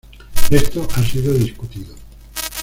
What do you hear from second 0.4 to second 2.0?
Esto ha sido discutido.